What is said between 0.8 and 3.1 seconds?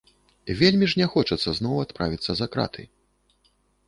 ж не хочацца зноў адправіцца за краты.